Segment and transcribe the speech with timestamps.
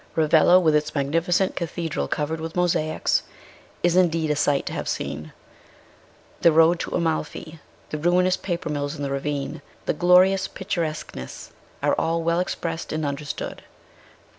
[0.15, 3.21] Ravello, with its magnificent cathedral covered with mosaics,
[3.83, 5.31] is indeed a sight to have seen;
[6.41, 6.41] 230 MRS.
[6.41, 6.41] SHELLEY.
[6.41, 7.59] the road to Amalfi,
[7.91, 11.51] the ruinous paper mills in the ravine, the glorious picturesqueness,
[11.83, 13.61] are all veil ex pressed and understood.